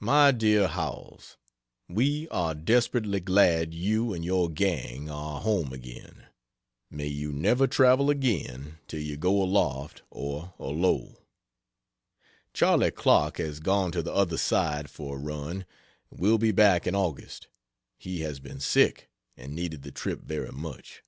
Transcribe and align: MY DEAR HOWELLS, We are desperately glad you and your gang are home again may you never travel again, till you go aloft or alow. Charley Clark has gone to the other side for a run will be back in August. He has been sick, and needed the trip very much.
MY 0.00 0.30
DEAR 0.32 0.66
HOWELLS, 0.66 1.36
We 1.90 2.26
are 2.30 2.54
desperately 2.54 3.20
glad 3.20 3.74
you 3.74 4.14
and 4.14 4.24
your 4.24 4.48
gang 4.48 5.10
are 5.10 5.42
home 5.42 5.74
again 5.74 6.28
may 6.90 7.08
you 7.08 7.34
never 7.34 7.66
travel 7.66 8.08
again, 8.08 8.78
till 8.88 9.02
you 9.02 9.18
go 9.18 9.42
aloft 9.42 10.00
or 10.08 10.54
alow. 10.58 11.16
Charley 12.54 12.90
Clark 12.90 13.36
has 13.36 13.60
gone 13.60 13.92
to 13.92 14.02
the 14.02 14.14
other 14.14 14.38
side 14.38 14.88
for 14.88 15.18
a 15.18 15.20
run 15.20 15.66
will 16.08 16.38
be 16.38 16.50
back 16.50 16.86
in 16.86 16.94
August. 16.94 17.48
He 17.98 18.20
has 18.22 18.40
been 18.40 18.60
sick, 18.60 19.10
and 19.36 19.54
needed 19.54 19.82
the 19.82 19.92
trip 19.92 20.22
very 20.22 20.50
much. 20.50 21.02